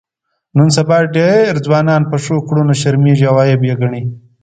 نن 0.57 0.67
سبا 0.77 0.97
ډېر 1.17 1.51
ځوانان 1.65 2.01
په 2.09 2.15
ښو 2.23 2.35
کړنو 2.47 2.73
شرمېږي 2.81 3.25
او 3.31 3.37
عیب 3.43 3.61
یې 3.69 3.73
ګڼي. 3.81 4.03